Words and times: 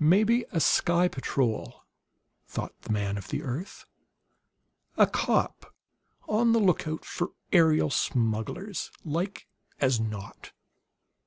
"Maybe 0.00 0.46
a 0.50 0.60
sky 0.60 1.08
patrol," 1.08 1.82
thought 2.46 2.72
the 2.80 2.90
man 2.90 3.18
of 3.18 3.28
the 3.28 3.42
earth; 3.42 3.84
"a 4.96 5.06
cop 5.06 5.74
on 6.26 6.52
the 6.54 6.58
lookout 6.58 7.04
for 7.04 7.32
aerial 7.52 7.90
smugglers, 7.90 8.90
like 9.04 9.46
as 9.78 10.00
not." 10.00 10.52